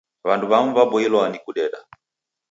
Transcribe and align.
W'andu 0.27 0.45
w'amu 0.51 0.69
w'aboilwaa 0.77 1.29
ni 1.31 1.39
kudeda. 1.43 1.79